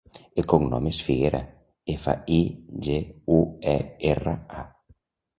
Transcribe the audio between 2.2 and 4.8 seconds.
i, ge, u, e, erra, a.